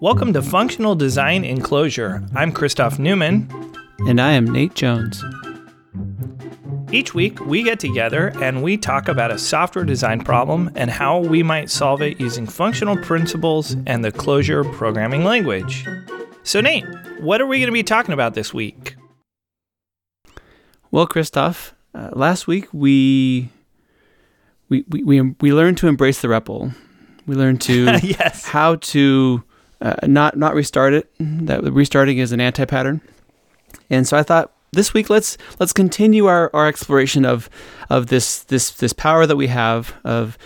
[0.00, 2.24] Welcome to Functional Design in Clojure.
[2.32, 3.50] I'm Christoph Neumann.
[4.06, 5.24] And I am Nate Jones.
[6.92, 11.18] Each week, we get together and we talk about a software design problem and how
[11.18, 15.84] we might solve it using functional principles and the Clojure programming language.
[16.44, 16.86] So, Nate,
[17.18, 18.94] what are we going to be talking about this week?
[20.92, 23.48] Well, Christoph, uh, last week we,
[24.68, 26.72] we we we we learned to embrace the REPL.
[27.26, 28.44] We learned to yes.
[28.44, 29.42] how to
[29.80, 31.10] uh, not not restart it.
[31.18, 33.00] That restarting is an anti pattern.
[33.90, 37.48] And so I thought this week let's let's continue our, our exploration of
[37.88, 40.36] of this this this power that we have of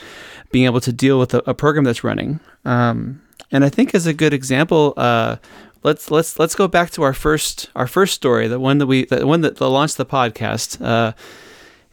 [0.50, 2.40] being able to deal with a, a program that's running.
[2.64, 5.36] Um, and I think as a good example, uh,
[5.82, 9.06] let's let's let's go back to our first our first story, the one that we
[9.06, 11.12] the one that launched the podcast, uh,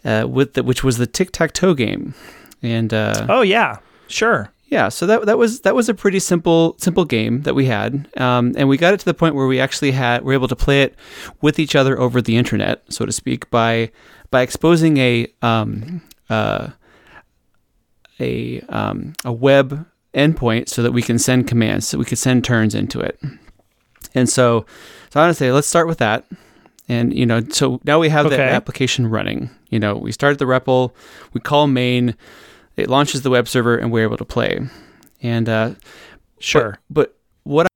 [0.07, 2.13] uh, with the, which was the tic tac toe game.
[2.62, 4.51] And uh, oh yeah, sure.
[4.70, 8.07] Yeah, so that that was that was a pretty simple simple game that we had,
[8.18, 10.55] um, and we got it to the point where we actually had were able to
[10.55, 10.96] play it
[11.41, 13.90] with each other over the internet, so to speak, by
[14.30, 16.68] by exposing a um, uh,
[18.20, 22.43] a um, a web endpoint so that we can send commands, so we could send
[22.43, 23.20] turns into it.
[24.15, 24.65] And so,
[25.12, 26.26] so I want to say let's start with that.
[26.88, 28.38] And you know, so now we have Okay.
[28.38, 29.49] that application running.
[29.70, 30.91] You know, we start the REPL,
[31.34, 32.15] we call main,
[32.80, 34.60] it launches the web server, and we're able to play.
[35.22, 35.74] And uh,
[36.40, 36.80] Sure.
[36.90, 37.70] but what I,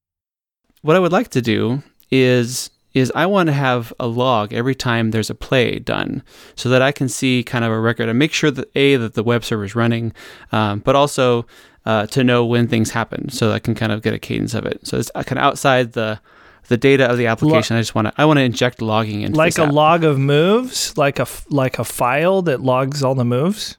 [0.82, 4.76] what I would like to do is is I want to have a log every
[4.76, 6.22] time there's a play done,
[6.56, 9.16] so that I can see kind of a record and make sure that a that
[9.16, 10.14] the web server is running,
[10.52, 11.46] um, but also
[11.86, 14.54] uh, to know when things happen, so that I can kind of get a cadence
[14.54, 14.86] of it.
[14.86, 16.20] So it's kind of outside the
[16.68, 17.76] the data of the application.
[17.76, 19.74] I just want to I want to inject logging into like a app.
[19.74, 23.78] log of moves, like a like a file that logs all the moves.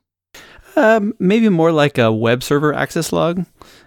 [0.77, 3.45] Um, maybe more like a web server access log.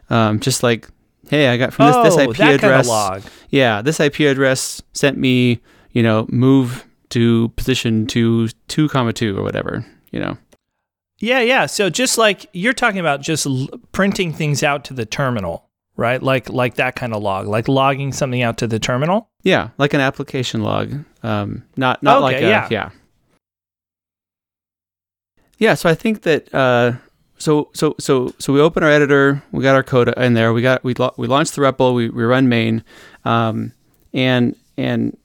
[0.09, 0.87] Um, just like,
[1.29, 2.85] hey, I got from this, oh, this IP that kind address.
[2.85, 3.23] of log.
[3.49, 9.37] Yeah, this IP address sent me, you know, move to position two two comma two
[9.37, 9.85] or whatever.
[10.11, 10.37] You know.
[11.19, 11.65] Yeah, yeah.
[11.65, 16.21] So just like you're talking about, just l- printing things out to the terminal, right?
[16.21, 19.29] Like like that kind of log, like logging something out to the terminal.
[19.43, 21.03] Yeah, like an application log.
[21.23, 22.67] Um, not not like a yeah.
[22.69, 22.89] yeah.
[25.57, 26.93] Yeah, so I think that uh,
[27.37, 30.61] so so so so we open our editor, we got our code in there, we
[30.61, 32.83] got we lo- we launched the REPL, we, we run main,
[33.25, 33.73] um,
[34.13, 35.17] and and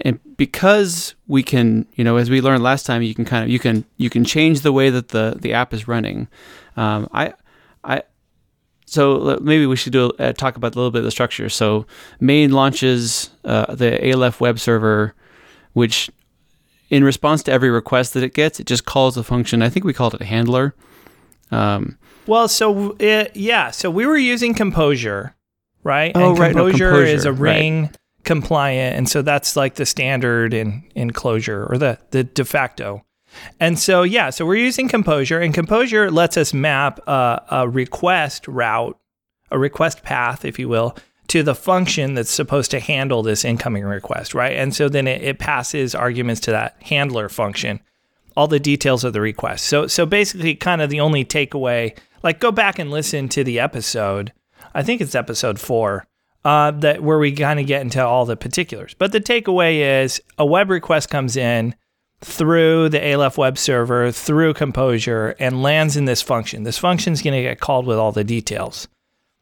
[0.00, 3.50] and because we can, you know, as we learned last time, you can kind of
[3.50, 6.26] you can you can change the way that the the app is running.
[6.76, 7.34] Um, I
[7.84, 8.02] I
[8.86, 11.48] so maybe we should do uh, talk about a little bit of the structure.
[11.48, 11.86] So
[12.18, 15.14] main launches uh, the Aleph web server,
[15.74, 16.10] which
[16.90, 19.62] in response to every request that it gets, it just calls a function.
[19.62, 20.74] I think we called it a handler.
[21.50, 25.34] Um, Well, so it, yeah, so we were using Compojure,
[25.84, 26.12] right?
[26.14, 27.58] Oh, and right, no, Compojure, is a Compojure, right.
[27.58, 27.90] ring
[28.24, 33.04] compliant, and so that's like the standard in in Clojure or the the de facto.
[33.60, 38.48] And so yeah, so we're using Compojure, and Compojure lets us map a, a request
[38.48, 38.98] route,
[39.50, 40.96] a request path, if you will,
[41.28, 44.56] to the function that's supposed to handle this incoming request, right?
[44.56, 47.80] And so then it, it passes arguments to that handler function
[48.36, 49.66] all the details of the request.
[49.66, 53.58] So so basically kind of the only takeaway, like go back and listen to the
[53.58, 54.32] episode.
[54.74, 56.06] I think it's episode 4.
[56.44, 58.94] Uh, that where we kind of get into all the particulars.
[58.94, 61.74] But the takeaway is a web request comes in
[62.20, 66.62] through the Aleph web server, through Compojure, and lands in this function.
[66.62, 68.86] This function is going to get called with all the details.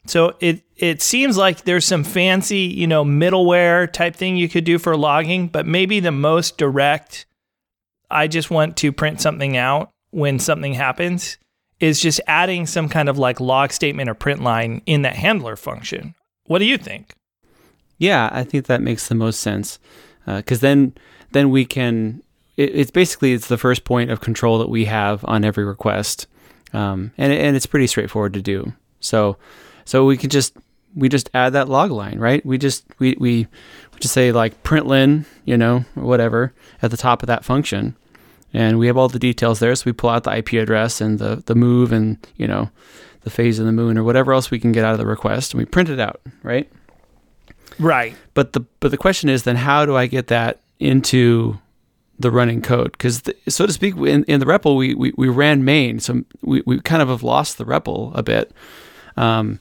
[0.07, 4.65] So it it seems like there's some fancy, you know, middleware type thing you could
[4.65, 7.27] do for logging, but maybe the most direct
[8.11, 11.39] I just want to print something out when something happens
[11.81, 15.57] is just adding some kind of like log statement or print line in that handler
[15.57, 16.15] function.
[16.47, 17.15] What do you think?
[17.99, 19.79] yeah, I think that makes the most sense
[20.27, 20.95] because then
[21.33, 22.23] then we can.
[22.57, 26.27] It, it's basically it's the first point of control that we have on every request,
[26.73, 28.73] um, and and it's pretty straightforward to do.
[29.01, 29.37] So
[29.85, 30.57] so we can just
[30.95, 32.45] we just add that log line, right?
[32.45, 33.47] We just we we,
[33.93, 36.53] we just say like println, you know, or whatever
[36.83, 37.97] at the top of that function,
[38.53, 39.75] and we have all the details there.
[39.75, 42.71] So we pull out the IP address and the the move and you know
[43.23, 45.53] the phase of the moon or whatever else we can get out of the request,
[45.53, 46.71] and we print it out, right?
[47.79, 48.15] Right.
[48.35, 51.59] But the but the question is then how do I get that into
[52.19, 52.93] the running code?
[52.93, 56.63] Because so to speak, in, in the REPL we, we, we ran main, so we,
[56.67, 58.53] we kind of have lost the REPL a bit.
[59.17, 59.59] Um,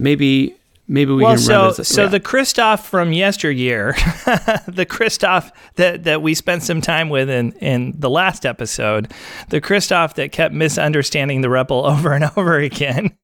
[0.00, 0.56] maybe
[0.88, 1.88] maybe we well, can so run this.
[1.88, 2.08] so yeah.
[2.08, 3.92] the Christoph from yesteryear,
[4.66, 9.12] the Christoph that that we spent some time with in in the last episode,
[9.50, 13.16] the Christoph that kept misunderstanding the REPL over and over again.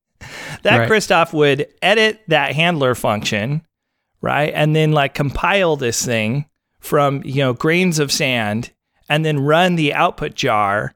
[0.62, 0.87] that Right.
[0.87, 3.62] Christoph would edit that handler function,
[4.20, 4.52] right?
[4.55, 6.46] And then like compile this thing
[6.81, 8.72] from, you know, grains of sand
[9.08, 10.95] and then run the output jar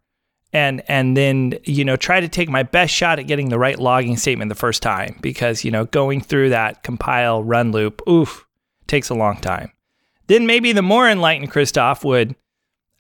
[0.53, 3.79] and and then, you know, try to take my best shot at getting the right
[3.79, 8.47] logging statement the first time because, you know, going through that compile run loop, oof,
[8.87, 9.73] takes a long time.
[10.27, 12.35] Then maybe the more enlightened Christoph would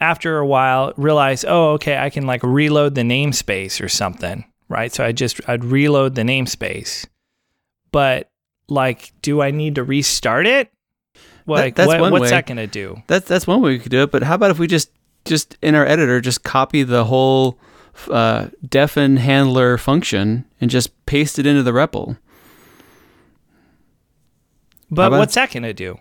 [0.00, 4.92] after a while realize, oh, okay, I can like reload the namespace or something, right?
[4.92, 7.06] So I just I'd reload the namespace.
[7.92, 8.30] But
[8.68, 10.72] like, do I need to restart it?
[11.46, 12.30] Like, that's what, one what's way.
[12.30, 13.02] that gonna do?
[13.08, 14.12] That's that's one way we could do it.
[14.12, 14.90] But how about if we just
[15.24, 17.58] just in our editor just copy the whole
[18.08, 22.16] uh, defn handler function and just paste it into the REPL?
[24.90, 25.98] But what's that gonna do?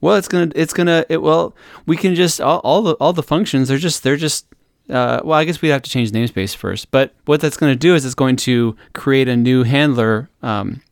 [0.00, 1.54] Well, it's gonna it's gonna it well
[1.86, 4.46] we can just all, all the all the functions they're just they're just
[4.90, 6.90] uh, well I guess we'd have to change namespace first.
[6.90, 10.82] But what that's going to do is it's going to create a new handler um,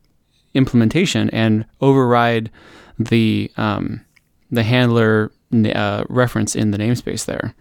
[0.53, 2.49] implementation and override
[2.97, 4.05] the um,
[4.49, 7.53] the handler uh, reference in the namespace there.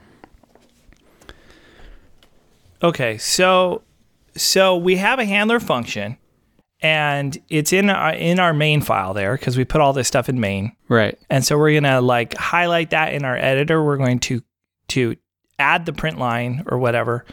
[2.82, 3.82] Okay, so
[4.36, 6.16] so we have a handler function,
[6.80, 10.28] and it's in our, in our main file there because we put all this stuff
[10.28, 10.72] in main.
[10.88, 11.18] Right.
[11.28, 13.82] And so we're gonna like highlight that in our editor.
[13.82, 14.42] We're going to
[14.88, 15.16] to
[15.58, 17.24] add the print line or whatever.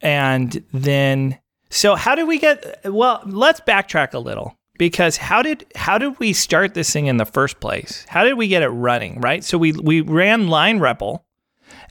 [0.00, 1.38] And then
[1.70, 6.18] so how did we get well, let's backtrack a little because how did how did
[6.18, 8.04] we start this thing in the first place?
[8.08, 9.42] How did we get it running, right?
[9.42, 11.22] So we we ran lein REPL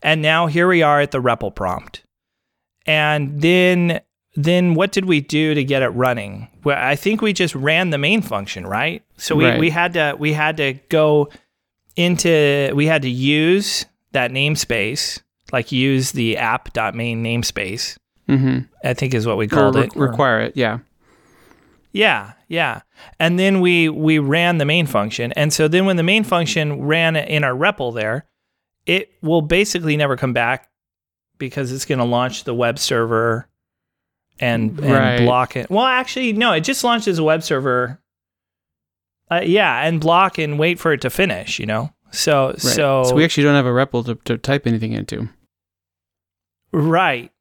[0.03, 2.03] and now here we are at the REPL prompt.
[2.87, 4.01] And then
[4.35, 6.47] then what did we do to get it running?
[6.63, 9.03] Well, I think we just ran the main function, right?
[9.17, 9.59] So we, Right.
[9.59, 11.29] we had to we had to go
[11.95, 17.97] into we had to use that namespace, like use the app.main namespace,
[18.29, 18.59] Mm-hmm.
[18.83, 19.95] I think is what we called re- it.
[19.95, 20.57] require it.
[20.57, 20.79] Yeah.
[21.93, 22.81] Yeah, yeah.
[23.19, 25.31] And then we we ran the main function.
[25.33, 28.25] And so then when the main function ran in our REPL there,
[28.85, 30.69] it will basically never come back
[31.37, 33.47] because it's going to launch the web server
[34.39, 35.25] and, and Right.
[35.25, 35.69] block it.
[35.69, 37.99] Well, actually, no, it just launches a web server.
[39.29, 41.91] Uh, yeah, and block and wait for it to finish, you know?
[42.11, 42.59] So, Right.
[42.61, 45.27] so, so we actually don't have a REPL to, to type anything into.
[46.71, 47.31] Right.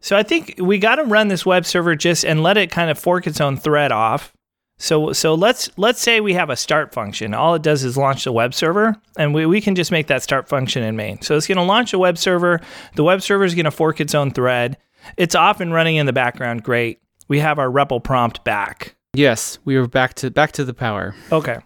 [0.00, 2.90] So I think we got to run this web server just and let it kind
[2.90, 4.33] of fork its own thread off.
[4.78, 7.32] So so let's let's say we have a start function.
[7.32, 10.22] All it does is launch the web server, and we, we can just make that
[10.22, 11.22] start function in main.
[11.22, 12.60] So it's going to launch a web server.
[12.96, 14.76] The web server is going to fork its own thread.
[15.16, 16.64] It's off and running in the background.
[16.64, 17.00] Great.
[17.28, 18.96] We have our REPL prompt back.
[19.14, 21.14] Yes, we are back to back to the power.
[21.30, 21.58] Okay.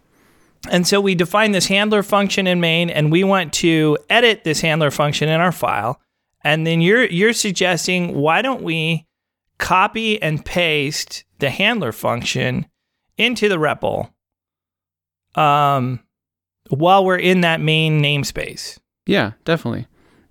[0.70, 4.60] And so we define this handler function in main, and we want to edit this
[4.60, 6.00] handler function in our file.
[6.42, 9.06] And then you're you're suggesting why don't we
[9.58, 12.66] copy and paste the handler function
[13.18, 14.10] into the REPL
[15.34, 16.00] um,
[16.70, 18.78] while we're in that main namespace.
[19.06, 19.86] Yeah, definitely.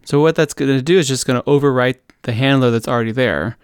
[0.06, 3.12] So what that's going to do is just going to overwrite the handler that's already
[3.12, 3.58] there.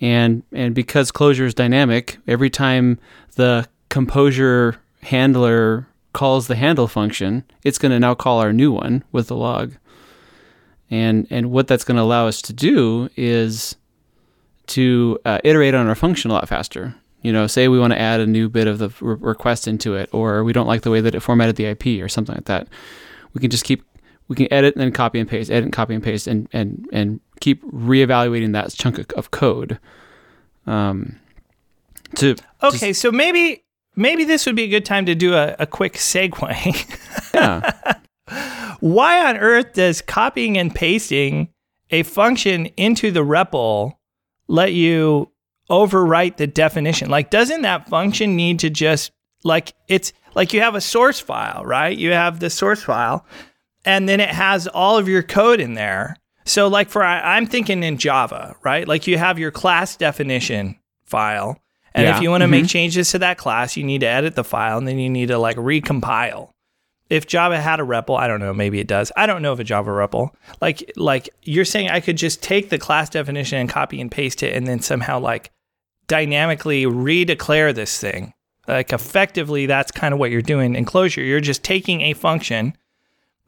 [0.00, 2.98] And and because Clojure is dynamic, every time
[3.36, 9.04] the Compojure handler calls the handle function, it's going to now call our new one
[9.12, 9.74] with the log.
[10.90, 13.76] And and what that's going to allow us to do is
[14.68, 16.94] to uh, iterate on our function a lot faster.
[17.22, 19.94] You know, say we want to add a new bit of the re- request into
[19.94, 22.46] it, or we don't like the way that it formatted the IP, or something like
[22.46, 22.68] that.
[23.32, 23.84] We can just keep
[24.28, 26.88] we can edit and then copy and paste, edit and copy and paste, and and
[26.92, 29.78] and keep reevaluating that chunk of, of code.
[30.66, 31.18] Um,
[32.16, 33.64] to Okay, so maybe
[33.96, 37.32] maybe this would be a good time to do a, a quick segue.
[37.34, 37.96] yeah,
[38.80, 41.48] why on earth does copying and pasting
[41.90, 43.92] a function into the REPL
[44.48, 45.31] let you
[45.72, 47.10] overwrite the definition?
[47.10, 49.10] Like, doesn't that function need to just
[49.42, 51.96] like it's like you have a source file, right?
[51.96, 53.26] You have the source file,
[53.84, 56.16] and then it has all of your code in there.
[56.44, 58.86] So, like for I'm thinking in Java, right?
[58.86, 61.58] Like you have your class definition file,
[61.94, 62.16] and Yeah.
[62.16, 62.68] if you want to make mm-hmm.
[62.68, 65.38] changes to that class, you need to edit the file, and then you need to
[65.38, 66.52] like recompile
[67.12, 69.12] if Java had a REPL, I don't know, maybe it does.
[69.14, 70.30] I don't know of a Java REPL.
[70.62, 74.42] Like like you're saying I could just take the class definition and copy and paste
[74.42, 75.50] it and then somehow like
[76.06, 78.34] dynamically redeclare this thing.
[78.68, 81.26] Like effectively that's kind of what you're doing in Clojure.
[81.26, 82.76] You're just taking a function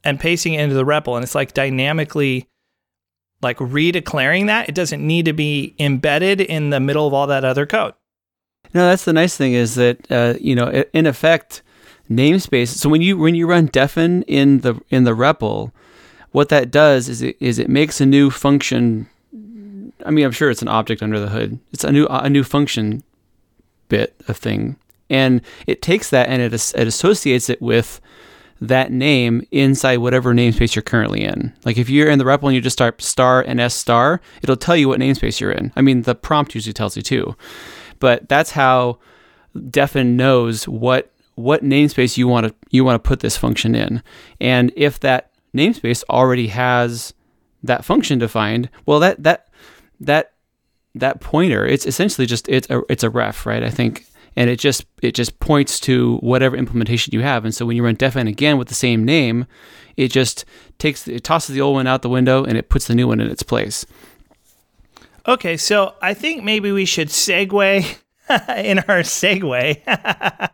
[0.03, 2.49] and pasting it into the REPL and it's like dynamically
[3.43, 4.69] like redeclaring that.
[4.69, 7.95] It doesn't need to be embedded in the middle of all that other code.
[8.73, 11.63] no, that's the nice thing is that uh, you know, in effect,
[12.11, 12.69] namespace.
[12.69, 15.73] So when you when you run defn in the in the REPL,
[16.33, 19.09] what that does is it is it makes a new function.
[20.05, 21.59] I mean, I'm sure it's an object under the hood.
[21.73, 23.03] It's a new a new function
[23.89, 24.77] bit of thing,
[25.11, 28.01] and it takes that and it, it associates it with
[28.61, 31.53] that name inside whatever namespace you're currently in.
[31.65, 34.57] Like if you're in the REPL and you just start star and S star, it'll
[34.57, 35.73] tell you what namespace you're in.
[35.77, 37.37] I mean, the prompt usually tells you too,
[37.99, 38.99] but that's how
[39.57, 44.03] defn knows what what namespace you want to you want to put this function in.
[44.41, 47.13] And if that namespace already has
[47.63, 49.49] that function defined, well that that
[50.01, 50.33] that
[50.95, 53.63] that pointer, it's essentially just it's a it's a ref, right?
[53.63, 57.45] I think and it just it just points to whatever implementation you have.
[57.45, 59.47] And so when you run defn again with the same name,
[59.97, 60.45] it just
[60.79, 63.21] takes it tosses the old one out the window and it puts the new one
[63.21, 63.87] in its place.
[65.27, 67.99] Okay, so I think maybe we should segue
[68.31, 70.51] in our segue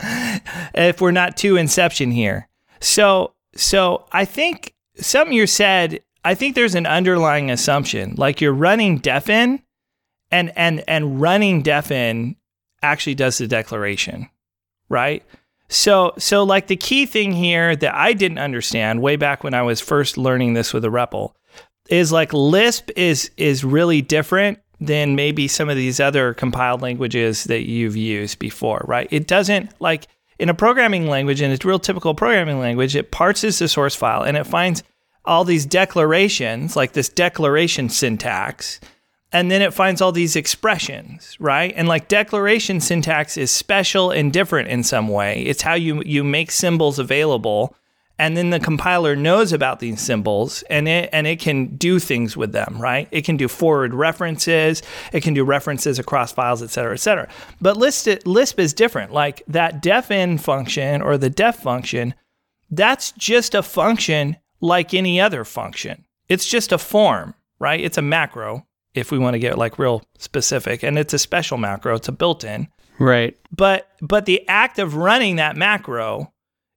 [0.74, 2.48] if we're not too inception here.
[2.80, 8.16] So so I think something you said, I think there's an underlying assumption.
[8.16, 9.62] Like you're running defn
[10.32, 12.34] and and and running defn
[12.82, 14.28] actually does the declaration,
[14.88, 15.22] right?
[15.68, 19.62] So so like the key thing here that I didn't understand way back when I
[19.62, 21.32] was first learning this with the REPL
[21.90, 27.44] is like Lisp is is really different than maybe some of these other compiled languages
[27.44, 29.06] that you've used before, right?
[29.12, 30.08] It doesn't like
[30.40, 34.22] in a programming language, and it's real typical programming language, it parses the source file
[34.22, 34.82] and it finds
[35.26, 38.80] all these declarations, like this declaration syntax,
[39.32, 41.72] and then it finds all these expressions, right?
[41.76, 45.42] And like declaration syntax is special and different in some way.
[45.42, 47.76] It's how you you make symbols available
[48.18, 52.36] and then the compiler knows about these symbols and it and it can do things
[52.36, 56.70] with them right it can do forward references it can do references across files et
[56.70, 57.28] cetera et cetera
[57.60, 62.14] but lisp, lisp is different like that defn function or the def function
[62.70, 66.04] that's just a function like any other function.
[66.28, 67.80] It's just a form right?
[67.80, 71.58] It's a macro if we want to get like real specific and it's a special
[71.58, 71.94] macro.
[71.94, 72.68] It's a built-in.
[72.98, 73.36] Right.
[73.54, 76.32] But but the act of running that macro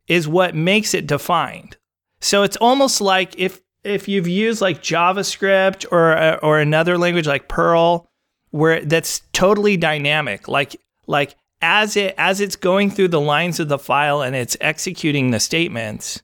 [0.08, 1.78] is what makes it defined.
[2.20, 7.28] So it's almost like if if you've used like JavaScript or uh, or another language
[7.28, 8.10] like Perl,
[8.50, 10.76] where that's totally dynamic, like
[11.08, 15.32] like as it as it's going through the lines of the file and it's executing
[15.32, 16.22] the statements,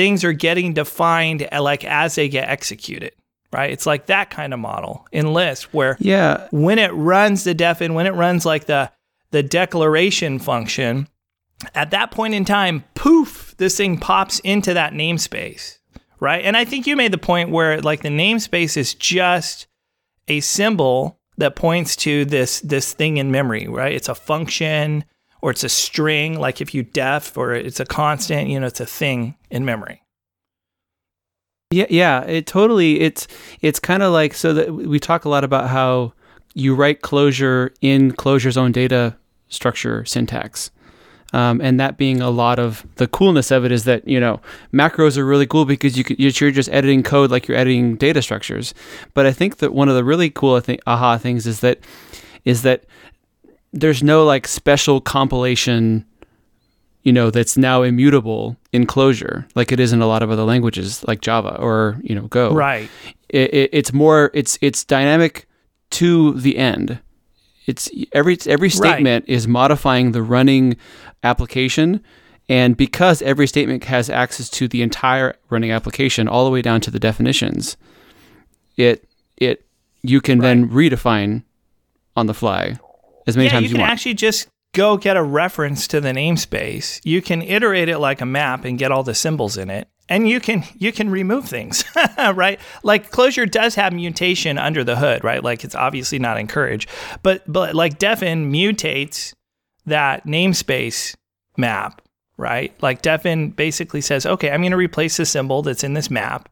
[0.00, 3.12] things are getting defined uh, like as they get executed.
[3.52, 3.70] Right?
[3.70, 6.46] It's like that kind of model in Lisp where yeah.
[6.52, 8.90] when it runs the defn, when it runs like the
[9.30, 11.06] the declaration function,
[11.74, 15.78] at that point in time, poof, this thing pops into that namespace,
[16.18, 16.42] right?
[16.44, 19.66] And I think you made the point where like the namespace is just
[20.28, 23.92] a symbol that points to this this thing in memory, right?
[23.92, 25.04] It's a function
[25.42, 28.80] or it's a string, like if you def, or it's a constant, you know, it's
[28.80, 30.02] a thing in memory.
[31.72, 33.00] Yeah, yeah, it totally.
[33.00, 33.28] It's
[33.60, 36.14] it's kind of like so that we talk a lot about how
[36.54, 39.16] you write Clojure in Clojure's own data
[39.48, 40.70] structure syntax.
[41.32, 44.40] Um, and that being a lot of the coolness of it is that you know
[44.72, 48.20] macros are really cool because you could, you're just editing code like you're editing data
[48.20, 48.74] structures.
[49.14, 51.78] But I think that one of the really cool aha things is that
[52.44, 52.84] is that
[53.72, 56.04] there's no like special compilation
[57.02, 60.44] you know that's now immutable in Clojure like it is in a lot of other
[60.44, 62.90] languages like java or you know go right
[63.28, 65.46] it, it, it's more it's it's dynamic
[65.90, 67.00] to the end
[67.66, 69.34] it's every every statement right.
[69.34, 70.76] is modifying the running
[71.22, 72.02] application.
[72.48, 76.80] And because every statement has access to the entire running application, all the way down
[76.82, 77.76] to the definitions,
[78.76, 79.64] it it
[80.02, 80.48] you can right.
[80.48, 81.44] then redefine
[82.16, 82.78] on the fly
[83.26, 83.92] as many yeah, times you, you can want.
[83.92, 87.00] actually just go get a reference to the namespace.
[87.04, 89.88] You can iterate it like a map and get all the symbols in it.
[90.08, 91.84] And you can you can remove things,
[92.18, 92.58] right?
[92.82, 95.42] Like Clojure does have mutation under the hood, right?
[95.42, 96.88] Like it's obviously not encouraged,
[97.22, 99.34] but but like defn mutates
[99.86, 101.14] that namespace
[101.56, 102.02] map,
[102.36, 102.74] right?
[102.82, 106.48] Like defn basically says, okay, I'm going to replace the symbol that's in this map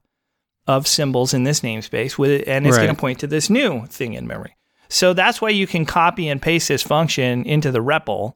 [0.68, 2.84] of symbols in this namespace with it, and it's right.
[2.84, 4.54] going to point to this new thing in memory.
[4.88, 8.34] So that's why you can copy and paste this function into the REPL,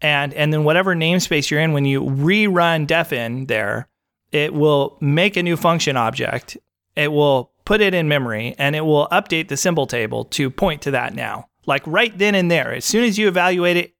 [0.00, 3.88] and and then whatever namespace you're in, when you rerun defn there,
[4.30, 6.56] it will make a new function object.
[6.94, 10.82] It will put it in memory, and it will update the symbol table to point
[10.82, 11.48] to that now.
[11.66, 13.94] Like right then and there, as soon as you evaluate it,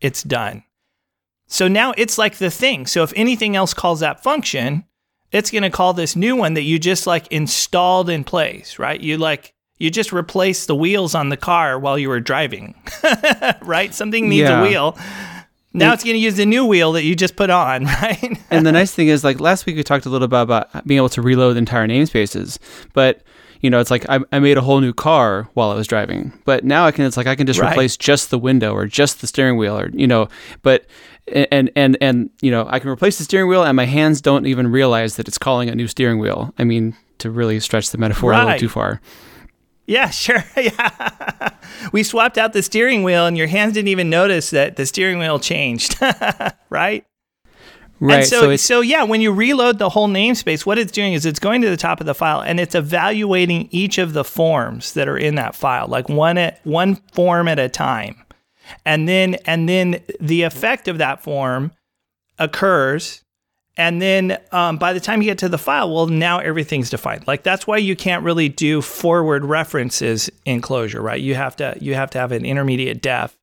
[0.00, 0.62] it's done.
[1.48, 2.86] So now it's like the thing.
[2.86, 4.84] So if anything else calls that function,
[5.32, 9.00] it's going to call this new one that you just like installed in place, right?
[9.00, 12.74] You like you just replaced the wheels on the car while you were driving,
[13.62, 13.94] right?
[13.94, 14.60] Something needs yeah.
[14.60, 14.98] a wheel.
[15.74, 18.38] Now it's going to use the new wheel that you just put on, right?
[18.50, 20.96] and the nice thing is, like last week, we talked a little bit about being
[20.98, 22.58] able to reload entire namespaces,
[22.92, 23.22] but
[23.60, 26.32] you know, it's like I, I made a whole new car while I was driving.
[26.44, 27.72] But now I can, it's like I can just Right.
[27.72, 30.28] replace just the window or just the steering wheel or, you know,
[30.62, 30.86] but,
[31.26, 34.46] and, and, and, you know, I can replace the steering wheel and my hands don't
[34.46, 36.54] even realize that it's calling a new steering wheel.
[36.56, 39.00] I mean, to really stretch the metaphor a little too far.
[39.88, 40.44] Yeah, sure.
[40.56, 41.50] Yeah.
[41.92, 45.18] we swapped out the steering wheel and your hands didn't even notice that the steering
[45.18, 46.00] wheel changed,
[46.70, 47.04] right?
[48.00, 48.18] Right.
[48.18, 51.26] And so, so so yeah, when you reload the whole namespace, what it's doing is
[51.26, 54.92] it's going to the top of the file and it's evaluating each of the forms
[54.92, 58.24] that are in that file, like one at one form at a time.
[58.84, 61.72] And then and then the effect of that form
[62.38, 63.24] occurs.
[63.78, 67.28] And then um, by the time you get to the file, well, now everything's defined.
[67.28, 71.20] Like that's why you can't really do forward references in Clojure, right?
[71.20, 73.38] You have to you have to have an intermediate def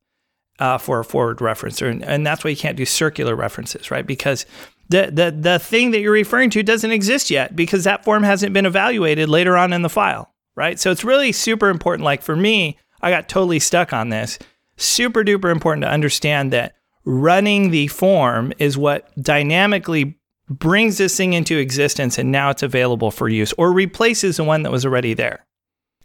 [0.59, 4.05] uh, for a forward reference, and that's why you can't do circular references, right?
[4.05, 4.45] Because
[4.89, 8.51] the, the the thing that you're referring to doesn't exist yet because that form hasn't
[8.51, 10.77] been evaluated later on in the file, right?
[10.77, 12.03] So it's really super important.
[12.03, 14.37] Like for me, I got totally stuck on this.
[14.75, 16.75] Super duper important to understand that
[17.05, 20.17] running the form is what dynamically
[20.49, 24.63] brings this thing into existence and now it's available for use or replaces the one
[24.63, 25.43] that was already there.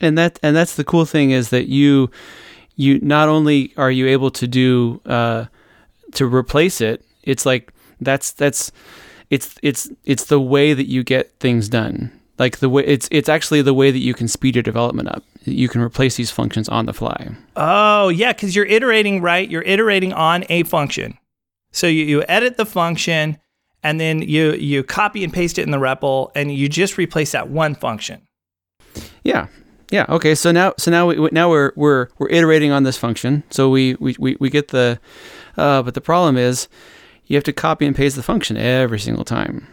[0.01, 2.11] and that and that's the cool thing is that you
[2.77, 5.45] you not only are you able to do uh,
[6.15, 8.73] to replace it it's like that's that's
[9.29, 13.29] it's it's it's the way that you get things done like the way it's it's
[13.29, 16.69] actually the way that you can speed your development up you can replace these functions
[16.71, 19.49] on the fly Oh, yeah, because you're iterating, right?
[19.51, 21.19] You're iterating on a function.
[21.73, 23.37] So you, you edit the function
[23.83, 27.33] and then you you copy and paste it in the REPL and you just replace
[27.33, 28.23] that one function.
[29.25, 29.47] yeah.
[29.91, 30.07] Yeah.
[30.09, 30.37] Okay.
[30.37, 33.43] So now so now we now we're we're we're iterating on this function.
[33.51, 35.01] So we we we, we get the
[35.57, 36.69] uh, but the problem is
[37.27, 39.67] you have to copy and paste the function every single time.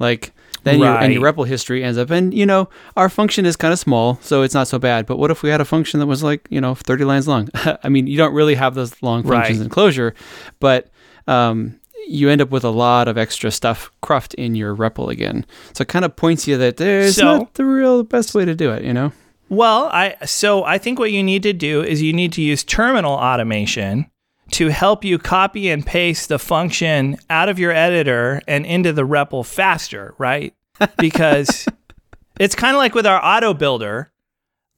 [0.00, 0.32] Like
[0.64, 1.34] then your and your Right.
[1.36, 4.54] REPL history ends up and you know our function is kind of small so it's
[4.54, 5.06] not so bad.
[5.06, 7.48] But what if we had a function that was like you know 30 lines long?
[7.84, 9.64] I mean you don't really have those long functions Right.
[9.66, 10.14] in Clojure
[10.58, 10.88] but
[11.28, 15.44] um, you end up with a lot of extra stuff cruft in your REPL again
[15.72, 18.54] so it kind of points you that there's So- not the real best way to
[18.54, 19.12] do it you know
[19.48, 22.62] Well, I so I think what you need to do is you need to use
[22.64, 24.08] terminal automation
[24.52, 29.06] to help you copy and paste the function out of your editor and into the
[29.06, 30.54] REPL faster, right?
[30.98, 31.66] Because
[32.40, 34.10] it's kind of like with our auto builder.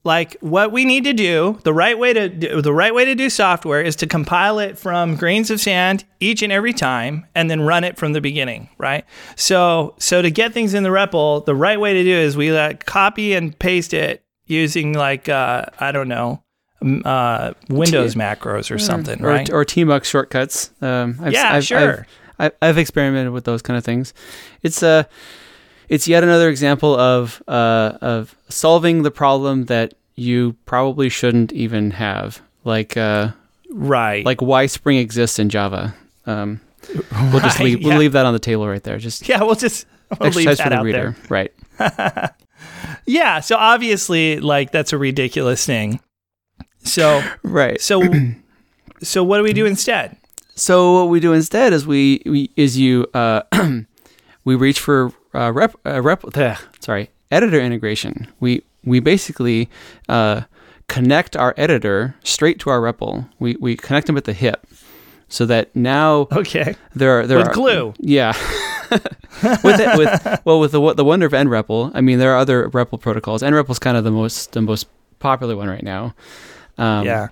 [0.05, 3.15] Like what we need to do, the right way to do, the right way to
[3.15, 7.49] do software is to compile it from grains of sand each and every time and
[7.49, 9.05] then run it from the beginning, right?
[9.37, 12.51] So so to get things in the REPL, the right way to do is we
[12.51, 16.43] like copy and paste it using like uh, I don't know,
[16.81, 19.49] uh, Windows macros or something, or, right?
[19.49, 21.79] or tmux shortcuts um, I've, Yeah, I've, sure.
[21.79, 22.05] I've,
[22.39, 24.13] I've, I've experimented with those kind of things
[24.63, 25.03] it's uh,
[25.93, 31.91] it's yet another example of uh, of solving the problem that you probably shouldn't even
[31.91, 33.31] have like uh,
[33.69, 34.25] right.
[34.25, 35.93] like why spring exists in java
[36.25, 36.59] um,
[37.31, 39.55] we'll just Right, leave we'll leave that on the table right there just yeah, we'll
[39.55, 39.85] just
[40.19, 41.51] we'll leave exercise that for the out reader there.
[41.79, 42.33] right
[43.05, 45.99] Yeah, so obviously, like that's a ridiculous thing.
[46.83, 48.01] So right so
[49.01, 50.17] so what do we do instead?
[50.55, 53.41] So what we do instead is we, we is you uh,
[54.45, 56.23] we reach for uh, rep, uh, rep
[56.79, 58.27] sorry editor integration.
[58.39, 59.69] We we basically
[60.09, 60.41] uh,
[60.87, 63.27] connect our editor straight to our REPL.
[63.39, 64.67] We we connect them at the hip,
[65.27, 67.93] so that now Okay, there are there with are glue.
[67.99, 68.33] yeah.
[69.63, 71.91] with it, with well with the the wonder of nREPL.
[71.95, 73.41] I mean there are other REPL protocols.
[73.41, 74.87] nREPL is kind of the most the most
[75.19, 76.13] popular one right now.
[76.77, 77.27] Um, yeah.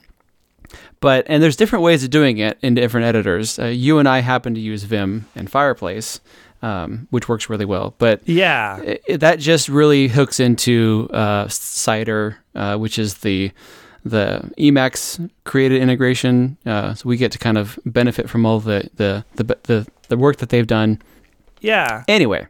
[1.02, 3.60] but and there's different ways of doing it in different editors.
[3.60, 6.20] Uh, you and I happen to use Vim and Fireplace,
[6.62, 7.96] um, which works really well.
[7.98, 8.80] But Yeah.
[8.82, 13.52] i i- that just really hooks into uh, Cider, uh, which is the
[14.04, 16.58] the Emacs created integration.
[16.66, 20.18] Uh, so we get to kind of benefit from all the the the the, the
[20.18, 21.00] work that they've done.
[21.60, 22.04] Yeah.
[22.08, 22.48] Anyway,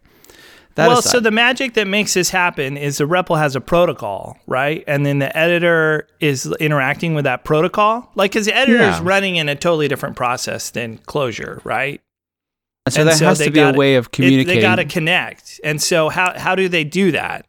[0.78, 4.38] well, aside, so the magic that makes this happen is the REPL has a protocol,
[4.48, 4.86] right?
[4.88, 8.10] And then the editor is interacting with that protocol.
[8.16, 9.02] Like, because the editor is Yeah.
[9.04, 12.00] running in a totally different process than Clojure, right?
[12.90, 14.56] So and that so has to be a gotta- way of It- communicating.
[14.56, 15.62] they got to connect.
[15.64, 17.46] And so, how, how do they do that?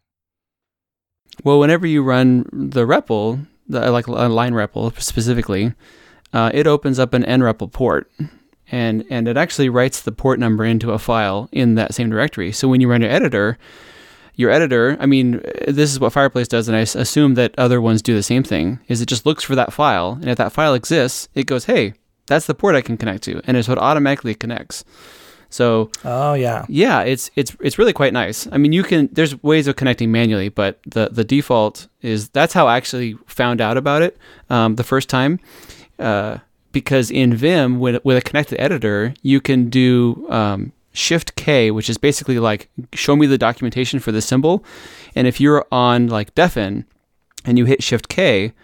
[1.45, 5.73] Well, whenever you run the REPL, the, like a lein REPL specifically,
[6.35, 8.11] uh, it opens up an nREPL port,
[8.71, 12.53] and and it actually writes the port number into a file in that same directory.
[12.53, 13.57] So when you run your editor,
[14.35, 18.03] your editor, I mean, this is what Fireplace does, and I assume that other ones
[18.03, 18.79] do the same thing.
[18.89, 21.95] Is it just looks for that file, and if that file exists, it goes, hey,
[22.27, 24.85] that's the port I can connect to, and it's what automatically connects.
[25.53, 26.65] So Oh yeah.
[26.69, 28.49] yeah, it's it's it's really quite nice.
[28.51, 32.55] I mean, you can there's ways of connecting manually, but the the default is that's
[32.55, 34.17] how I actually found out about it
[34.49, 35.39] um, the first time.
[35.99, 36.39] Uh,
[36.73, 41.91] because in Vim, with with a connected editor, you can do um, Shift K, which
[41.91, 44.65] is basically like show me the documentation for the symbol.
[45.15, 46.87] And if you're on like defn
[47.45, 48.55] and you hit Shift K,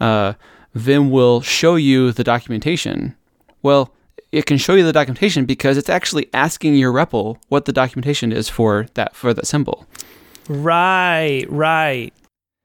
[0.00, 0.34] uh,
[0.74, 3.16] Vim will show you the documentation.
[3.62, 3.94] Well,
[4.32, 8.32] it can show you the documentation because it's actually asking your REPL what the documentation
[8.32, 9.86] is for that for that symbol.
[10.48, 12.12] Right, right.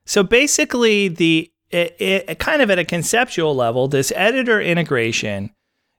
[0.05, 5.51] So basically, the it, it, kind of at a conceptual level, this editor integration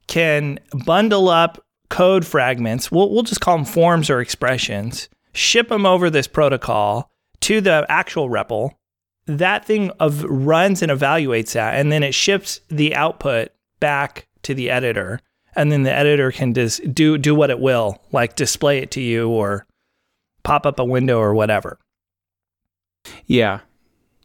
[0.06, 2.90] can bundle up code fragments.
[2.90, 7.86] We'll, we'll just call them forms or expressions, ship them over this protocol to the
[7.88, 8.72] actual REPL.
[9.26, 13.48] That thing of runs and evaluates that, and then it ships the output
[13.80, 15.20] back to the editor,
[15.54, 19.00] and then the editor can just do do what it will, like display it to
[19.00, 19.66] you or
[20.44, 21.78] pop up a window or whatever.
[23.26, 23.60] Yeah,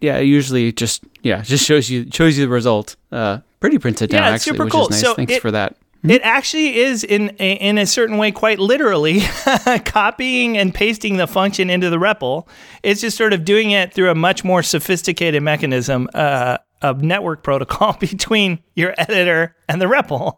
[0.02, 0.18] yeah.
[0.18, 2.96] It usually just yeah just shows you shows you the result.
[3.12, 4.84] Uh, pretty printed down Yeah, it's actually, super which cool.
[4.88, 5.02] is nice.
[5.02, 5.76] So Thanks it- for that.
[6.08, 9.20] It actually is in in a certain way quite literally
[9.86, 12.48] copying and pasting the function into the REPL.
[12.84, 17.42] It's just sort of doing it through a much more sophisticated mechanism uh, of network
[17.44, 20.38] protocol between your editor and the REPL.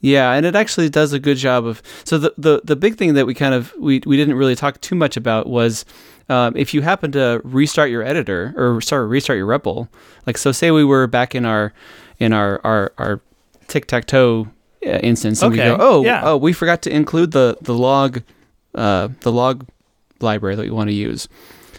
[0.00, 1.82] Yeah, and it actually does a good job of.
[2.04, 4.80] So the the, the big thing that we kind of we, we didn't really talk
[4.80, 5.84] too much about was
[6.28, 9.88] um, if you happen to restart your editor or sorry restart your REPL.
[10.26, 11.72] Like so, say we were back in our
[12.18, 13.20] in our our, our
[13.68, 14.48] tic tac toe
[14.84, 16.22] uh, instance, and Okay, we go, oh yeah.
[16.24, 18.22] oh, we forgot to include the the log
[18.74, 19.66] uh, the log
[20.20, 21.28] library that we want to use.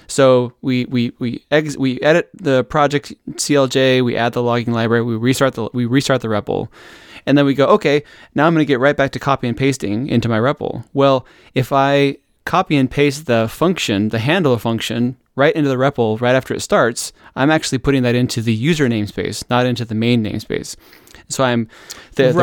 [0.07, 5.03] So we we we ex- we edit the project CLJ, we add the logging library,
[5.03, 6.69] we restart the we restart the REPL,
[7.27, 9.55] and then we go, okay, now I'm going to get right back to copy and
[9.55, 10.83] pasting into my REPL.
[10.93, 16.19] Well, if I copy and paste the function, the handler function, right into the REPL
[16.19, 19.93] right after it starts, I'm actually putting that into the user namespace, not into the
[19.95, 20.75] main namespace.
[21.29, 21.67] So I'm
[22.15, 22.39] the, the-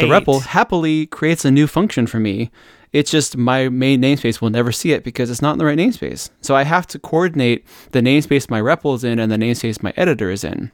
[0.00, 2.50] the, REPL happily creates a new function for me.
[2.92, 5.78] It's just my main namespace will never see it because it's not in the right
[5.78, 6.30] namespace.
[6.40, 9.92] So I have to coordinate the namespace my REPL is in and the namespace my
[9.96, 10.72] editor is in.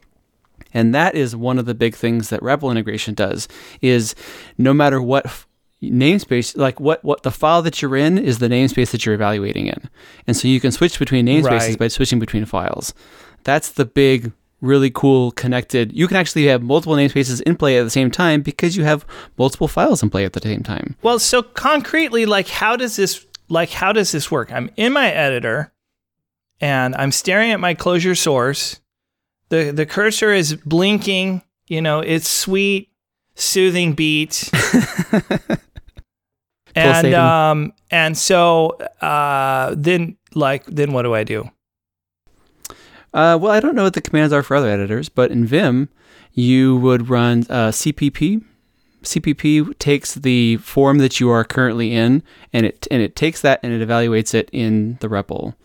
[0.73, 3.47] And that is one of the big things that REPL integration does
[3.81, 4.15] is
[4.57, 5.47] no matter what f-
[5.81, 9.67] namespace like what what the file that you're in is the namespace that you're evaluating
[9.67, 9.89] in.
[10.27, 11.79] And so you can switch between namespaces Right.
[11.79, 12.93] by switching between files.
[13.43, 15.93] That's the big really cool connected.
[15.93, 19.05] You can actually have multiple namespaces in play at the same time because you have
[19.37, 20.97] multiple files in play at the same time.
[21.01, 24.51] Well, so concretely, like how does this like how does this work?
[24.51, 25.71] I'm in my editor
[26.59, 28.81] and I'm staring at my Clojure source.
[29.49, 32.89] The the cursor is blinking, you know, it's sweet,
[33.35, 34.49] soothing beat.
[36.75, 38.69] and um and so
[39.01, 41.49] uh then like then what do I do?
[43.11, 45.89] Uh, well, I don't know what the commands are for other editors, but in Vim,
[46.33, 48.43] you would run uh, CPP.
[49.01, 52.21] CPP takes the form that you are currently in,
[52.53, 55.55] and it and it takes that and it evaluates it in the REPL.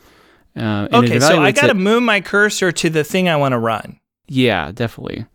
[0.57, 3.59] Uh, Okay, so I got to move my cursor to the thing I want to
[3.59, 3.99] run.
[4.29, 5.27] Yeah, definitely.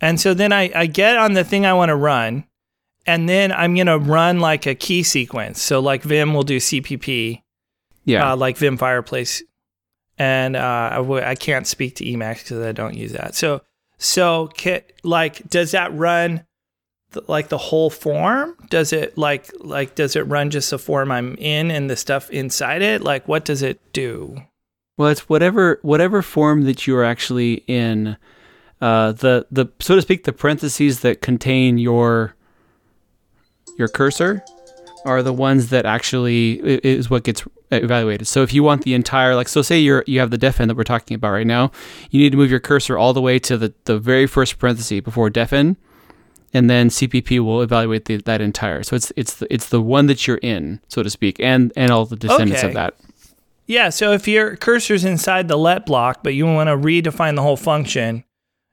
[0.00, 2.44] And so then I, I get on the thing I want to run,
[3.06, 5.60] and then I'm going to run like a key sequence.
[5.62, 7.42] So, like Vim will do CPP,
[8.04, 8.32] Yeah.
[8.32, 9.42] uh, like Vim Fireplace.
[10.18, 13.34] And uh, I w- I can't speak to Emacs because I don't use that.
[13.34, 13.62] So,
[13.98, 14.50] so
[15.02, 16.44] like, does that run
[17.26, 18.56] like the whole form?
[18.70, 22.30] Does it like, like, does it run just the form I'm in and the stuff
[22.30, 23.02] inside it?
[23.02, 24.36] Like, what does it do?
[24.96, 28.16] Well, it's whatever whatever form that you are actually in.
[28.80, 32.34] Uh, the the so to speak, the parentheses that contain your
[33.78, 34.44] your cursor
[35.04, 38.26] are the ones that actually is what gets evaluated.
[38.26, 40.76] So if you want the entire like so say you're you have the defn that
[40.76, 41.72] we're talking about right now,
[42.10, 45.00] you need to move your cursor all the way to the, the very first parenthesis
[45.00, 45.76] before defn,
[46.52, 48.82] and then CPP will evaluate the, that entire.
[48.82, 51.90] So it's it's the, it's the one that you're in, so to speak, and and
[51.90, 52.68] all the descendants Okay.
[52.68, 52.94] of that.
[53.66, 57.42] Yeah, so if your cursor's inside the let block, but you want to redefine the
[57.42, 58.24] whole function,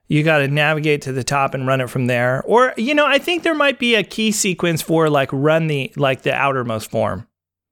[0.06, 2.42] you got to navigate to the top and run it from there.
[2.44, 5.90] Or, you know, I think there might be a key sequence for like run the
[5.96, 7.26] like the outermost form.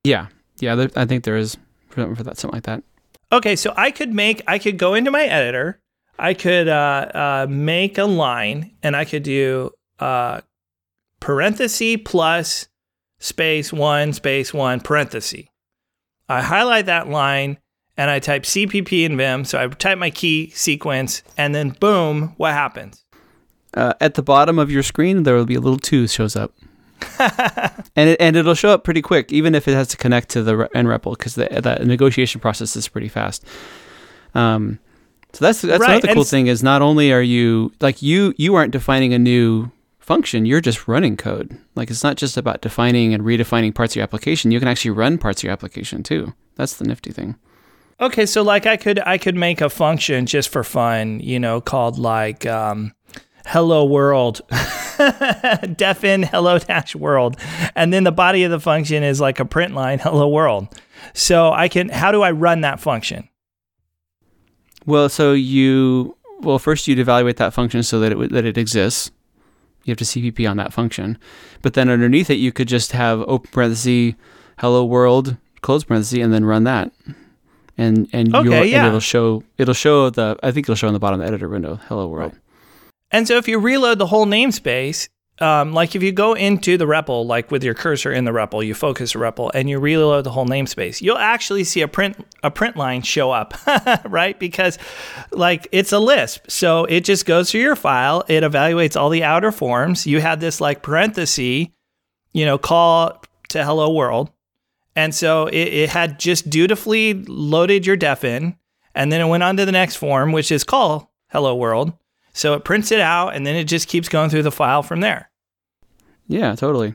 [0.04, 0.28] Yeah,
[0.60, 0.74] yeah.
[0.74, 1.58] There, I think there is
[1.90, 2.82] for, for that something like that.
[3.32, 5.80] Okay, so I could make I could go into my editor,
[6.18, 10.40] I could uh, uh, make a line, and I could do uh,
[11.20, 12.68] parenthesis plus
[13.18, 15.44] space one space one parenthesis.
[16.30, 17.58] I highlight that line
[17.96, 19.44] and I type CPP in Vim.
[19.44, 23.04] So I type my key sequence, and then boom, what happens?
[23.74, 26.52] Uh, at the bottom of your screen, there will be a little two shows up.
[27.96, 30.42] and it, and it'll show up pretty quick, even if it has to connect to
[30.42, 33.44] the nREPL, because the, the negotiation process is pretty fast.
[34.34, 34.78] Um,
[35.32, 38.34] so that's that's Right, another and cool thing is not only are you like you
[38.36, 39.70] you aren't defining a new
[40.10, 41.56] function, you're just running code.
[41.76, 44.50] Like it's not just about defining and redefining parts of your application.
[44.50, 46.34] You can actually run parts of your application too.
[46.56, 47.36] That's the nifty thing.
[48.00, 51.60] Okay, so like I could I could make a function just for fun, you know,
[51.60, 52.92] called like um,
[53.46, 57.36] hello world, defn hello dash world,
[57.76, 60.66] and then the body of the function is like a print line hello world.
[61.14, 63.28] So I can how do I run that function?
[64.86, 68.58] Well, so you well first you'd evaluate that function so that it would- that it
[68.58, 69.12] exists.
[69.84, 71.18] You have to CPP on that function,
[71.62, 74.14] but then underneath it you could just have open parenthesis
[74.58, 76.92] hello world close parenthesis and then run that,
[77.78, 78.78] and and Okay, yeah.
[78.78, 81.28] and it'll show it'll show the I think it'll show in the bottom of the
[81.32, 82.32] editor window hello world.
[83.10, 85.08] And so if you reload the whole namespace,
[85.40, 88.64] um, like if you go into the REPL, like with your cursor in the REPL,
[88.64, 92.26] you focus the REPL and you reload the whole namespace, you'll actually see a print
[92.42, 93.54] a print line show up,
[94.04, 94.38] right?
[94.38, 94.78] Because
[95.30, 99.24] like it's a Lisp, so it just goes through your file, it evaluates all the
[99.24, 100.06] outer forms.
[100.06, 101.68] You had this like parenthesis,
[102.32, 104.30] you know, call to hello world,
[104.94, 108.58] and so it, it had just dutifully loaded your defn,
[108.94, 111.94] and then it went on to the next form, which is call hello world.
[112.32, 115.00] So it prints it out, and then it just keeps going through the file from
[115.00, 115.29] there.
[116.30, 116.94] Yeah, totally.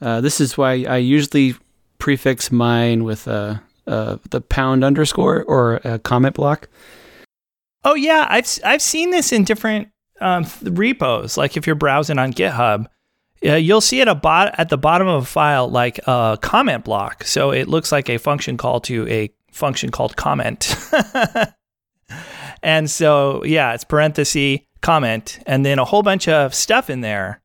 [0.00, 1.54] Uh, this is why I usually
[1.98, 6.68] prefix mine with uh, uh, the pound underscore or a comment block.
[7.84, 9.88] Oh yeah, I've I've seen this in different
[10.20, 11.36] um, repos.
[11.36, 12.86] Like if you're browsing on GitHub,
[13.46, 16.84] uh, you'll see at a bot at the bottom of a file like a comment
[16.84, 17.22] block.
[17.22, 20.74] So it looks like a function call to a function called comment.
[22.64, 27.40] and so yeah, it's parenthesis comment, and then a whole bunch of stuff in there.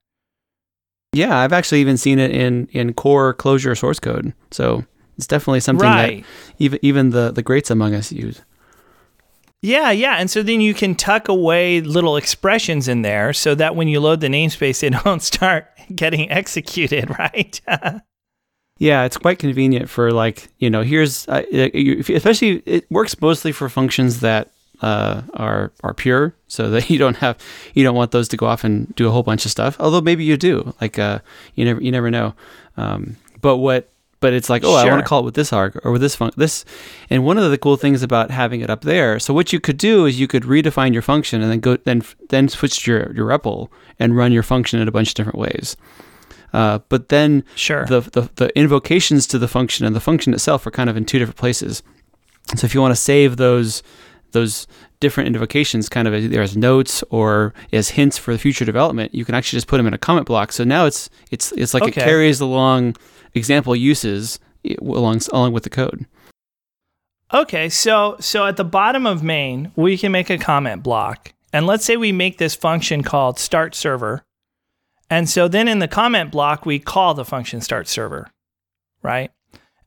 [1.14, 4.34] Yeah, I've actually even seen it in in core Clojure source code.
[4.52, 4.86] So
[5.18, 6.24] it's definitely something right.
[6.24, 6.28] that
[6.60, 8.42] even even the the greats among us use.
[9.62, 10.16] Yeah, yeah.
[10.16, 14.00] And so then you can tuck away little expressions in there so that when you
[14.00, 17.62] load the namespace, they don't start getting executed, right?
[18.80, 23.20] Yeah, it's quite convenient for like you know here's uh, you- if- especially it works
[23.22, 24.50] mostly for functions that
[24.82, 27.38] uh, are are pure, so that you don't have
[27.74, 29.78] you don't want those to go off and do a whole bunch of stuff.
[29.80, 31.20] Although maybe you do, like uh,
[31.56, 32.34] you never you never know.
[32.78, 33.90] Um, but what
[34.20, 36.16] but it's like oh I want to call it with this arg or with this
[36.16, 36.64] fun this,
[37.10, 39.20] and one of the cool things about having it up there.
[39.20, 42.04] So what you could do is you could redefine your function and then go then
[42.30, 45.40] then switch to your your REPL and run your function in a bunch of different
[45.40, 45.76] ways.
[46.54, 47.86] Uh, but then Sure.
[47.86, 51.06] the, the the invocations to the function and the function itself are kind of in
[51.06, 51.82] two different places.
[52.56, 53.82] So if you want to save those
[54.32, 54.68] those
[55.00, 59.26] different invocations kind of either as notes or as hints for the future development, you
[59.26, 60.52] can actually just put them in a comment block.
[60.52, 62.02] So now it's it's it's like Okay.
[62.02, 62.96] it carries along
[63.34, 64.40] example uses
[64.82, 66.06] along along with the code.
[67.34, 71.34] Okay, so so at the bottom of main, we can make a comment block.
[71.54, 74.24] And let's say we make this function called start server.
[75.10, 78.30] And so then in the comment block, we call the function start server,
[79.04, 79.32] right?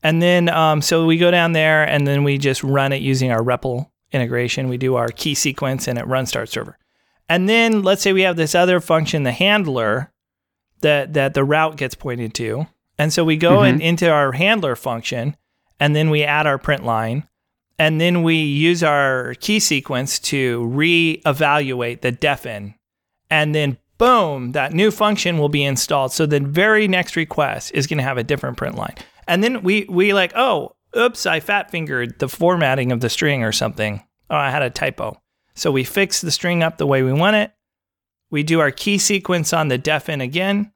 [0.03, 3.31] And then um, so we go down there and then we just run it using
[3.31, 4.69] our REPL integration.
[4.69, 6.77] We do our key sequence and it runs start server.
[7.29, 10.11] And then let's say we have this other function, the handler,
[10.81, 12.67] that that the route gets pointed to.
[12.97, 13.75] And so we go mm-hmm.
[13.75, 15.35] in, into our handler function
[15.79, 17.27] and then we add our print line.
[17.77, 22.75] And then we use our key sequence to re-evaluate the defn.
[23.29, 26.13] And then boom, that new function will be installed.
[26.13, 28.95] So the very next request is going to have a different print line.
[29.27, 33.43] And then we we like, oh, oops, I fat fingered the formatting of the string
[33.43, 34.01] or something.
[34.29, 35.21] Oh, I had a typo.
[35.53, 37.51] So we fix the string up the way we want it.
[38.29, 40.71] We do our key sequence on the defn again.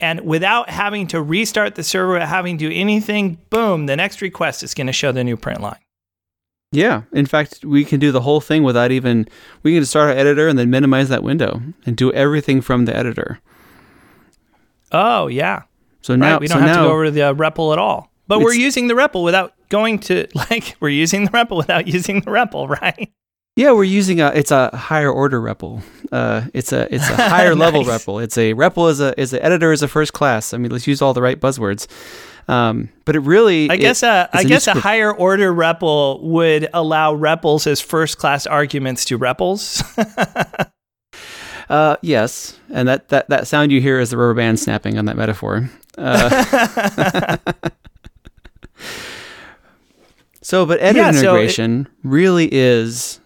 [0.00, 4.20] And without having to restart the server, without having to do anything, boom, the next
[4.22, 5.78] request is going to show the new print line.
[6.72, 9.28] Yeah, in fact, we can do the whole thing without even
[9.62, 12.96] we can start our editor and then minimize that window and do everything from the
[12.96, 13.40] editor.
[14.92, 15.62] Oh, yeah.
[16.02, 16.20] So Right.
[16.20, 18.09] now we don't so have to go over to the uh, REPL at all.
[18.30, 22.20] But we're using the REPL without going to, like, we're using the REPL without using
[22.20, 23.12] the REPL, right?
[23.56, 25.82] Yeah, we're using a it's a higher order REPL.
[26.10, 28.06] Uh, it's a it's a higher level Nice.
[28.06, 28.22] REPL.
[28.22, 30.54] It's a REPL is a is an editor is a first class.
[30.54, 31.86] I mean, let's use all the right buzzwords.
[32.48, 35.52] Um, but it really I it- guess uh, it's I a guess a higher order
[35.52, 39.82] REPL would allow REPLs as first class arguments to REPLs.
[41.68, 45.04] uh, yes, and that, that that sound you hear is the rubber band snapping on
[45.06, 45.68] that metaphor.
[45.98, 47.36] Uh,
[50.50, 53.20] so, but edit Yeah, so it- integration really is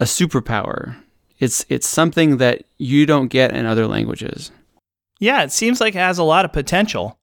[0.00, 0.96] a superpower.
[1.38, 4.50] It's it's something that you don't get in other languages.
[5.20, 7.16] Yeah, it seems like it has a lot of potential.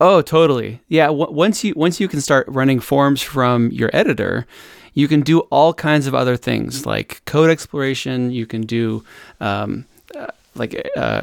[0.00, 0.80] Oh, totally.
[0.88, 1.06] Yeah.
[1.06, 4.46] W- once you once you can start running forms from your editor,
[4.94, 8.30] you can do all kinds of other things like code exploration.
[8.30, 9.04] You can do
[9.40, 9.84] um,
[10.16, 11.22] uh, like uh,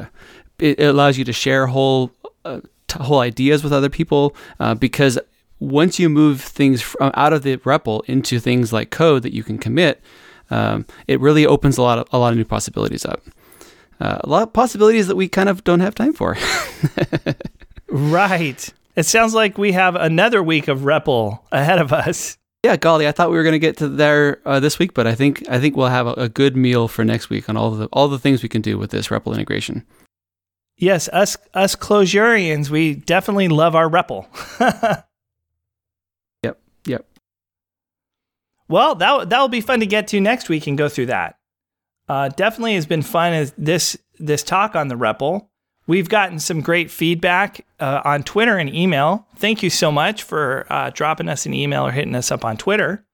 [0.58, 2.10] it, it, allows you to share whole
[2.44, 5.18] uh, t- whole ideas with other people uh, because
[5.60, 9.42] once you move things from out of the REPL into things like code that you
[9.42, 10.00] can commit,
[10.50, 13.22] um, it really opens a lot of a lot of new possibilities up.
[14.00, 16.36] Uh, a lot of possibilities that we kind of don't have time for.
[17.88, 18.72] right.
[18.94, 22.38] It sounds like we have another week of REPL ahead of us.
[22.64, 25.06] Yeah, golly, I thought we were going to get to there uh, this week, but
[25.06, 27.70] I think I think we'll have a, a, good meal for next week on all
[27.70, 29.84] the all the things we can do with this REPL integration.
[30.76, 34.26] Yes, us us Clojurians, we definitely love our REPL.
[36.84, 37.06] yep.
[38.68, 41.38] Well, that that will be fun to get to next week and go through that.
[42.08, 45.48] Uh, definitely has been fun as this this talk on the REPL.
[45.86, 49.26] We've gotten some great feedback uh, on Twitter and email.
[49.36, 52.58] Thank you so much for uh, dropping us an email or hitting us up on
[52.58, 53.06] Twitter.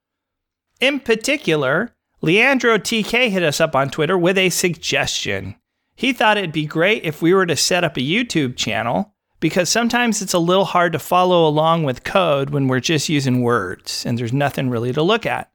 [0.81, 5.55] In particular, Leandro TK hit us up on Twitter with a suggestion.
[5.95, 9.14] He thought it'd be great if we were to set up a YouTube channel
[9.45, 13.43] because sometimes it's a little hard to follow along with code when we're just using
[13.43, 15.53] words and there's nothing really to look at.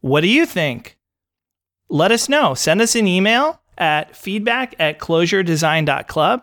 [0.00, 0.98] What do you think?
[1.88, 2.54] Let us know.
[2.54, 6.42] Send us an email at feedback at clojuredesign.club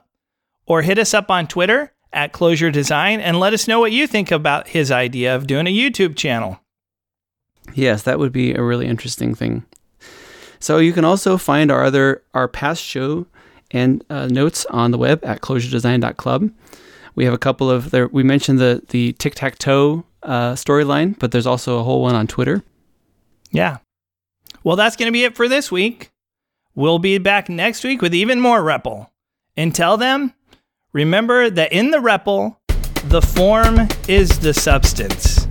[0.66, 4.08] or hit us up on Twitter at Clojure Design and let us know what you
[4.08, 6.62] think about his idea of doing a YouTube channel.
[7.74, 9.66] Yes, that would be a really interesting thing.
[10.62, 13.28] So you can also find our other our past show
[13.74, 16.52] and uh, notes on the web at clojuredesign.club.
[17.16, 18.08] We have a couple of there.
[18.08, 22.16] We mentioned the the tic tac toe uh, storyline, but there's also a whole one
[22.16, 22.64] on Twitter.
[23.52, 23.78] Yeah.
[24.64, 26.12] Well, that's going to be it for this week.
[26.76, 29.10] We'll be back next week with even more REPL.
[29.56, 30.34] Until then,
[30.92, 32.58] remember that in the REPL,
[33.10, 35.43] the form is the substance.